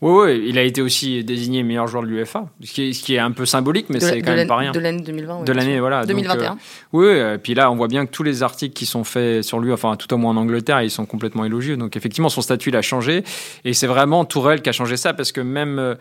[0.02, 3.30] Oui, oui, il a été aussi désigné meilleur joueur de l'UEFA, ce, qui est un
[3.30, 4.72] peu symbolique, mais c'est quand même pas rien.
[4.72, 5.44] De l'année 2020.
[5.44, 6.04] de l'année, voilà.
[6.04, 6.58] 2021.
[6.92, 9.58] oui, et puis là, on voit bien que tous les articles qui sont faits sur
[9.58, 11.78] lui, enfin, tout au moins en Angleterre, ils sont complètement élogieux.
[11.78, 13.24] Donc, effectivement, son statut, il a changé.
[13.64, 15.78] Et c'est vraiment Tourelle qui a changé ça, parce que même.
[15.78, 15.94] Euh,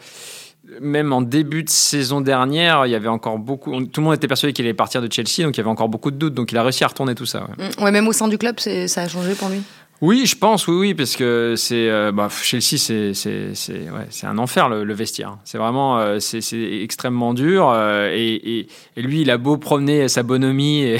[0.81, 3.71] même en début de saison dernière, il y avait encore beaucoup.
[3.85, 5.89] Tout le monde était persuadé qu'il allait partir de Chelsea, donc il y avait encore
[5.89, 6.33] beaucoup de doutes.
[6.33, 7.47] Donc il a réussi à retourner tout ça.
[7.79, 7.93] Ouais, mm.
[7.93, 9.61] même au sein du club, ça a changé pour lui.
[10.05, 14.37] Oui, je pense, oui, oui, parce que c'est euh, bah, Chelsea, c'est c'est ouais, un
[14.37, 15.39] enfer le, vestiaire.
[15.45, 16.43] C'est vraiment euh, c'est
[16.83, 20.97] extrêmement dur euh, et, et, et, lui, il a beau promener sa bonhomie et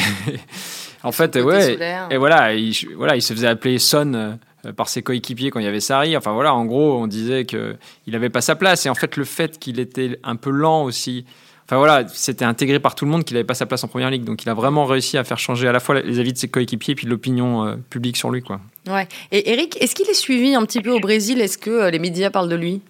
[1.04, 1.78] en fait, ouais,
[2.10, 4.40] et voilà, il, voilà, il se faisait appeler Son
[4.76, 6.18] par ses coéquipiers quand il y avait Sarri.
[6.18, 7.76] Enfin voilà, en gros, on disait que
[8.08, 10.84] il n'avait pas sa place et en fait, le fait qu'il était un peu lent
[10.84, 11.26] aussi
[11.68, 14.12] Enfin voilà, c'était intégré par tout le monde qu'il n'avait pas sa place en première
[14.12, 14.24] ligue.
[14.24, 16.48] Donc il a vraiment réussi à faire changer à la fois les avis de ses
[16.48, 18.44] coéquipiers et puis l'opinion euh, publique sur lui.
[18.44, 18.62] Quoi.
[18.88, 19.08] Ouais.
[19.32, 21.42] Et Eric, est-ce qu'il est suivi un petit peu au Brésil?
[21.42, 22.82] Est-ce que euh, les médias parlent de lui?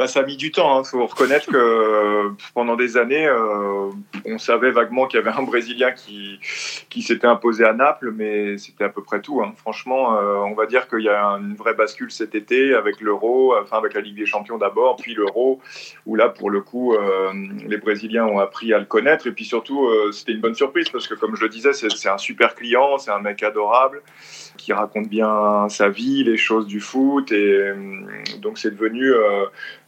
[0.00, 0.76] Bah, ça a mis du temps.
[0.76, 0.84] Il hein.
[0.84, 3.90] faut reconnaître que pendant des années, euh,
[4.24, 6.40] on savait vaguement qu'il y avait un Brésilien qui,
[6.88, 9.42] qui s'était imposé à Naples, mais c'était à peu près tout.
[9.42, 9.52] Hein.
[9.58, 13.54] Franchement, euh, on va dire qu'il y a une vraie bascule cet été avec l'Euro,
[13.60, 15.60] enfin avec la Ligue des Champions d'abord, puis l'Euro,
[16.06, 17.34] où là, pour le coup, euh,
[17.66, 19.26] les Brésiliens ont appris à le connaître.
[19.26, 22.16] Et puis surtout, c'était une bonne surprise parce que, comme je le disais, c'est un
[22.16, 24.02] super client, c'est un mec adorable
[24.60, 27.32] qui raconte bien sa vie, les choses du foot.
[27.32, 27.72] Et
[28.40, 29.12] donc, c'est devenu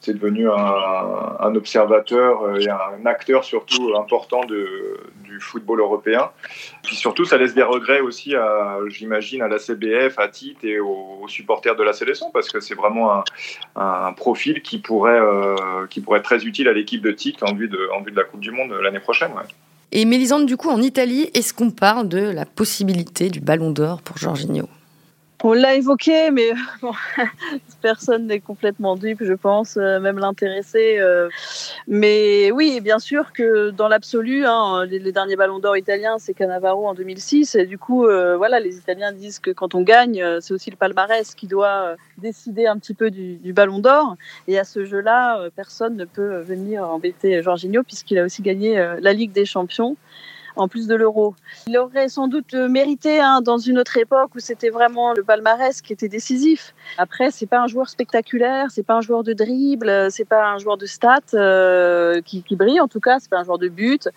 [0.02, 6.30] c'est devenu un, observateur euh, et un acteur surtout important du football européen.
[6.82, 8.34] Puis surtout, ça laisse des regrets aussi,
[8.88, 12.74] j'imagine, à la CBF, à Tite et aux, supporters de la sélection, parce que c'est
[12.74, 13.22] vraiment
[13.76, 17.54] un, profil qui pourrait, euh, qui pourrait être très utile à l'équipe de Tite en
[17.54, 19.30] vue de, en vue de la Coupe du Monde l'année prochaine.
[19.94, 24.00] Et Mélisande, du coup, en Italie, est-ce qu'on parle de la possibilité du ballon d'or
[24.00, 24.66] pour Jorginho?
[25.44, 26.52] On l'a évoqué, mais
[27.82, 30.96] personne n'est complètement dupe, je pense, euh, même l'intéressé.
[30.98, 31.28] Euh.
[31.88, 36.86] Mais oui, bien sûr que dans l'absolu, hein, les, derniers ballons d'or italiens, c'est Cannavaro
[36.86, 37.54] en 2006.
[37.56, 40.76] Et du coup, euh, voilà, les Italiens disent que quand on gagne, c'est aussi le
[40.76, 44.16] palmarès qui doit décider un petit peu du, du ballon d'or.
[44.48, 49.12] Et à ce jeu-là, personne ne peut venir embêter Jorginho puisqu'il a aussi gagné la
[49.12, 49.96] Ligue des Champions
[50.56, 51.34] en plus de l'euro.
[51.66, 55.80] Il aurait sans doute mérité hein, dans une autre époque où c'était vraiment le palmarès
[55.82, 56.74] qui était décisif.
[56.98, 60.58] Après, c'est pas un joueur spectaculaire, c'est pas un joueur de dribble, c'est pas un
[60.58, 63.68] joueur de stats euh, qui, qui, brille en tout cas, c'est pas un joueur de
[63.68, 64.08] but,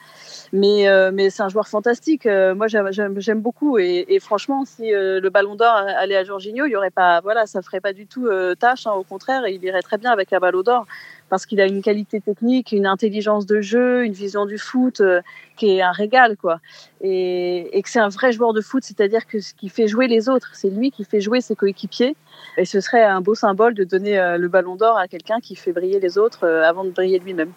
[0.53, 2.25] mais euh, mais c'est un joueur fantastique.
[2.25, 6.71] Euh, moi, j'aime beaucoup et, et, franchement, si le Ballon d'Or allait à Jorginho, il
[6.71, 8.27] y aurait pas, voilà, ça ferait pas du tout
[8.59, 8.87] tâche.
[8.87, 10.85] Hein, au contraire, il irait très bien avec la Ballon d'Or
[11.29, 15.21] parce qu'il a une qualité technique, une intelligence de jeu, une vision du foot euh,
[15.57, 16.59] qui est un régal, quoi.
[17.01, 20.07] Et, et que c'est un vrai joueur de foot, c'est-à-dire que ce qui fait jouer
[20.07, 22.15] les autres, c'est lui qui fait jouer ses coéquipiers.
[22.57, 25.55] Et ce serait un beau symbole de donner euh, le ballon d'or à quelqu'un qui
[25.55, 27.51] fait briller les autres euh, avant de briller lui-même.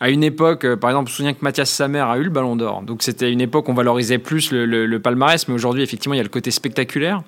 [0.00, 2.54] À une époque, par exemple, je me souviens que Mathias Samer a eu le ballon
[2.54, 2.82] d'or.
[2.82, 6.18] Donc c'était une époque où on valorisait plus le, le palmarès, mais aujourd'hui, effectivement, il
[6.18, 7.22] y a le côté spectaculaire.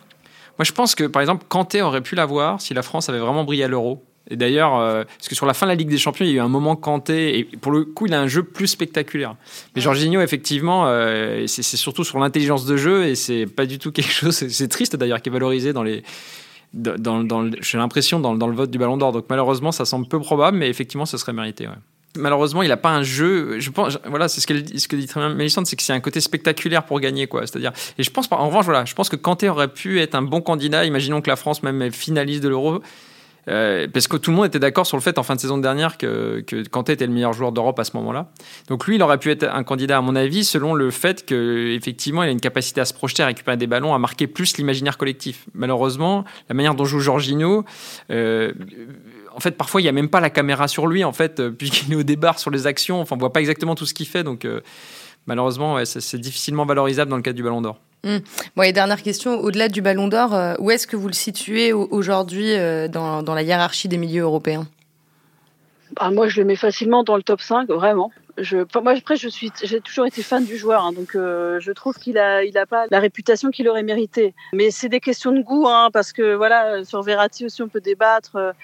[0.59, 3.45] Moi, je pense que, par exemple, Kanté aurait pu l'avoir si la France avait vraiment
[3.45, 4.05] brillé à l'Euro.
[4.29, 6.35] Et d'ailleurs, euh, parce que sur la fin de la Ligue des Champions, il y
[6.35, 9.35] a eu un moment Kanté, et pour le coup, il a un jeu plus spectaculaire.
[9.75, 13.91] Mais Jorginho, effectivement, euh, c'est surtout sur l'intelligence de jeu, et c'est pas du tout
[13.91, 16.03] quelque chose, c'est triste d'ailleurs, qui est valorisé dans les.
[16.73, 19.11] Dans, dans, j'ai l'impression dans, dans, le vote du Ballon d'Or.
[19.11, 21.67] Donc malheureusement, ça semble peu probable, mais effectivement, ce serait mérité.
[22.16, 23.59] Malheureusement, il n'a pas un jeu.
[24.07, 26.99] Voilà, c'est ce, que dit très bien Mélissande, c'est que c'est un côté spectaculaire pour
[26.99, 27.42] gagner, quoi.
[27.42, 30.23] C'est-à-dire, et je pense, en revanche, voilà, je pense que Kanté aurait pu être un
[30.23, 30.85] bon candidat.
[30.85, 32.83] Imaginons que la France même finaliste de l'Euro
[33.48, 35.59] euh, parce que tout le monde était d'accord sur le fait en fin de saison
[35.59, 38.31] dernière que, Kanté était le meilleur joueur d'Europe à ce moment-là.
[38.68, 42.22] Donc lui, il aurait pu être un candidat à mon avis selon le fait qu'effectivement,
[42.22, 44.98] il a une capacité à se projeter, à récupérer des ballons, à marquer plus l'imaginaire
[44.98, 45.46] collectif.
[45.55, 47.64] Malheureusement, la manière dont joue Jorginho,
[48.11, 48.53] euh,
[49.35, 51.50] en fait, parfois, il n'y a même pas la caméra sur lui, en fait, euh,
[51.59, 53.05] puisqu'il est au débar sur les actions.
[53.11, 54.24] On voit pas exactement tout ce qu'il fait.
[54.24, 54.46] Donc,
[55.26, 57.81] malheureusement, c'est difficilement valorisable dans le cadre du Ballon d'Or.
[58.05, 58.17] Mmh.
[58.57, 61.73] Bon, et dernière question, au-delà du Ballon d'Or, euh, où est-ce que vous le situez
[61.73, 64.67] aujourd'hui euh, dans, dans, la hiérarchie des milieux européens?
[65.97, 68.11] Bah, Moi, je le mets facilement dans le top 5, vraiment.
[68.39, 71.73] Je, moi, après, je suis, j'ai toujours été fan du joueur, hein, donc euh, je
[71.73, 74.35] trouve qu'il a, il a pas la réputation qu'il aurait mérité.
[74.55, 77.83] Mais c'est des questions de goût, hein, parce que voilà, sur Verratti aussi, on peut
[77.83, 78.55] débattre.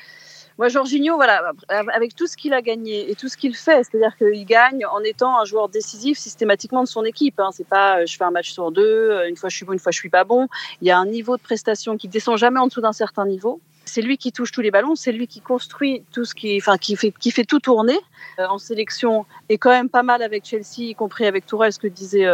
[0.59, 4.17] Moi, Jorginho, voilà, avec tout ce qu'il a gagné et tout ce qu'il fait, c'est-à-dire
[4.17, 7.39] qu'il gagne en étant un joueur décisif systématiquement de son équipe.
[7.39, 7.51] Hein.
[7.53, 9.75] C'est pas, euh, je fais un match sur deux, euh, une fois je suis bon,
[9.75, 10.49] une fois je suis pas bon.
[10.81, 13.61] Il y a un niveau de prestation qui descend jamais en dessous d'un certain niveau.
[13.85, 16.79] C'est lui qui touche tous les ballons, c'est lui qui construit tout ce qui, enfin,
[16.79, 17.99] qui fait, qui fait tout tourner.
[18.39, 21.79] Euh, en sélection, et quand même pas mal avec Chelsea, y compris avec Tourelle, ce
[21.79, 22.27] que disait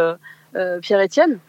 [0.81, 1.39] Pierre-Etienne.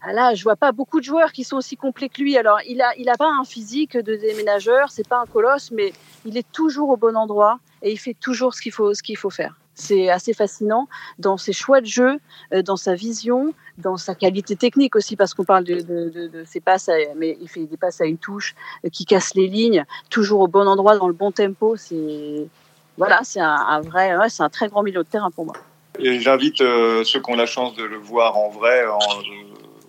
[0.00, 2.36] Ah là, je vois pas beaucoup de joueurs qui sont aussi complets que lui.
[2.36, 5.92] Alors, il a, il a pas un physique de déménageur, c'est pas un colosse, mais
[6.24, 9.16] il est toujours au bon endroit et il fait toujours ce qu'il faut, ce qu'il
[9.16, 9.56] faut faire.
[9.74, 12.18] C'est assez fascinant dans ses choix de jeu,
[12.52, 16.90] euh, dans sa vision, dans sa qualité technique aussi, parce qu'on parle de, ses passes,
[17.16, 20.48] mais il fait des passes à une touche euh, qui casse les lignes, toujours au
[20.48, 21.76] bon endroit, dans le bon tempo.
[21.76, 22.48] C'est
[22.96, 25.54] voilà, c'est un, vrai, c'est un très grand milieu de terrain pour moi.
[26.00, 28.84] J'invite euh, ceux qui ont la chance de le voir en vrai,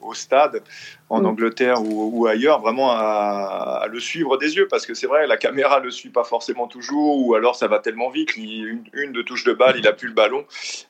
[0.10, 0.64] au stade
[1.10, 1.26] en mm.
[1.26, 5.80] Angleterre ou, ailleurs, vraiment à, le suivre des yeux, parce que c'est vrai, la caméra
[5.80, 9.44] le suit pas forcément toujours, ou alors ça va tellement vite, une, une de touche
[9.44, 10.46] de balle, il a plus le ballon.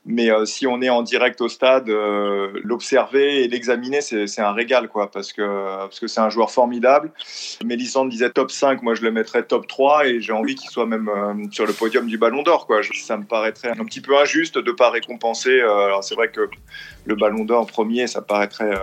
[0.06, 4.52] Mais euh, si on est en direct au stade, euh, l'observer et l'examiner, c'est un
[4.52, 5.40] régal, quoi, parce que
[5.80, 7.12] parce que c'est un joueur formidable.
[7.64, 10.86] Mélisande disait top 5, moi je le mettrais top 3, et j'ai envie qu'il soit
[10.86, 12.82] même euh, sur le podium du Ballon d'Or, quoi.
[12.94, 15.62] Ça me paraîtrait un petit peu injuste de pas récompenser.
[15.62, 16.50] alors c'est vrai que
[17.06, 18.74] le Ballon d'Or premier, ça paraîtrait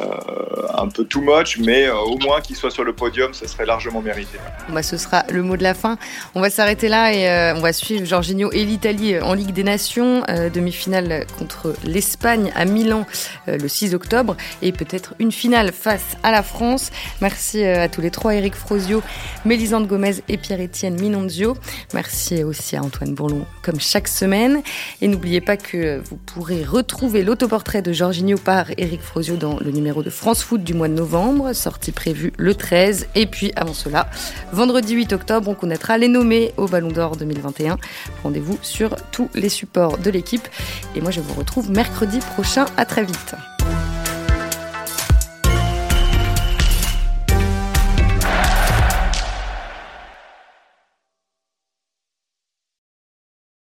[0.00, 3.66] un peu too much, mais euh, au moins qu'il soit sur le podium, ça serait
[3.66, 4.38] largement mérité.
[4.68, 5.98] Bah, ce sera le mot de la fin.
[6.34, 9.64] On va s'arrêter là et euh, on va suivre Jorginho et l'Italie en Ligue des
[9.64, 13.06] Nations, demi-finale contre l'Espagne à Milan
[13.46, 16.90] le 6 octobre et peut-être une finale face à la France.
[17.20, 19.02] Merci à tous les trois, Eric Frosio,
[19.44, 21.56] Mélisande Gomez et Pierre-Étienne Minonzio.
[21.94, 24.62] Merci aussi à Antoine Bourlon comme chaque semaine.
[25.00, 29.70] Et n'oubliez pas que vous pourrez retrouver l'autoportrait de Jorginho par Eric Frosio dans le
[29.70, 33.08] numéro de France Foot du mois de novembre, sortie prévue le 13.
[33.14, 34.08] Et puis avant cela,
[34.52, 37.78] vendredi 8 octobre, on connaîtra les nommés au Ballon d'Or 2021.
[38.22, 40.48] Rendez-vous sur tous les supports de l'équipe.
[40.94, 42.66] Et moi, je vous retrouve mercredi prochain.
[42.76, 43.34] À très vite.